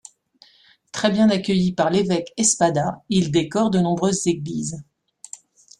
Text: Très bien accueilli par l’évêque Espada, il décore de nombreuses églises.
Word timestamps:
Très 0.91 1.11
bien 1.11 1.29
accueilli 1.29 1.73
par 1.73 1.91
l’évêque 1.91 2.33
Espada, 2.35 3.03
il 3.09 3.29
décore 3.31 3.69
de 3.69 3.77
nombreuses 3.77 4.25
églises. 4.25 4.83